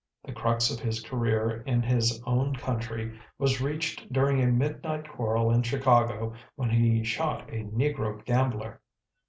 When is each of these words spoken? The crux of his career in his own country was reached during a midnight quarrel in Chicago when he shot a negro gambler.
The 0.23 0.33
crux 0.33 0.71
of 0.71 0.79
his 0.79 0.99
career 0.99 1.61
in 1.67 1.83
his 1.83 2.23
own 2.25 2.55
country 2.55 3.19
was 3.37 3.61
reached 3.61 4.11
during 4.11 4.41
a 4.41 4.47
midnight 4.47 5.07
quarrel 5.07 5.51
in 5.51 5.61
Chicago 5.61 6.33
when 6.55 6.71
he 6.71 7.03
shot 7.03 7.47
a 7.51 7.65
negro 7.65 8.25
gambler. 8.25 8.81